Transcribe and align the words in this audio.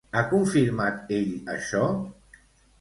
Ha 0.17 0.21
confirmat 0.29 1.13
ell 1.19 1.53
això? 1.59 1.85